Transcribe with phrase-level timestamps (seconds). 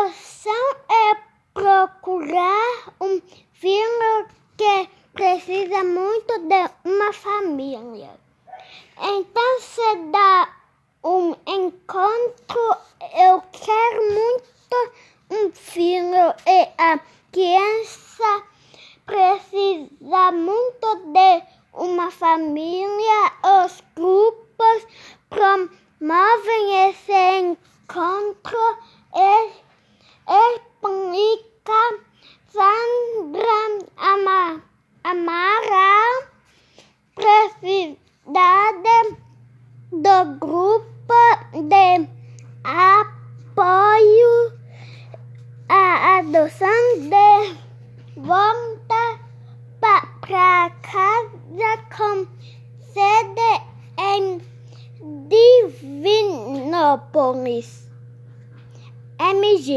[0.00, 1.16] Adoção é
[1.52, 3.20] procurar um
[3.52, 8.08] filho que precisa muito de uma família.
[8.98, 10.48] Então se dá
[11.04, 12.76] um encontro.
[13.14, 14.92] Eu quero muito
[15.32, 16.98] um filho e a
[17.30, 18.42] criança
[19.04, 21.42] precisa muito de
[21.74, 23.32] uma família.
[23.64, 24.86] Os grupos
[25.28, 28.78] promovem esse encontro.
[29.12, 29.70] E
[30.30, 31.59] explica
[32.52, 34.60] Sandra Ama,
[35.04, 36.24] Amaral
[37.14, 37.96] precisidade
[39.92, 41.14] do grupo
[41.52, 42.08] de
[42.64, 44.52] apoio
[45.68, 47.54] à adoção de
[48.16, 49.20] volta
[49.80, 52.26] para casa com
[52.92, 53.52] sede
[53.98, 54.40] em
[55.28, 57.88] Divinópolis.
[59.18, 59.70] MG